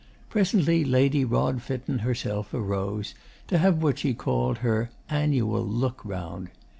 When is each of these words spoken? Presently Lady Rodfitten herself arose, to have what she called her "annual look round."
Presently 0.31 0.83
Lady 0.83 1.23
Rodfitten 1.23 1.99
herself 1.99 2.55
arose, 2.55 3.13
to 3.47 3.59
have 3.59 3.83
what 3.83 3.99
she 3.99 4.15
called 4.15 4.57
her 4.65 4.89
"annual 5.11 5.63
look 5.63 6.03
round." 6.03 6.49